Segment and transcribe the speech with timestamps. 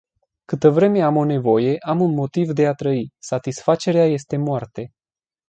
[0.45, 3.13] Câtă vreme am o nevoie, am un motiv de a trăi.
[3.17, 4.91] Satisfacerea este moarte.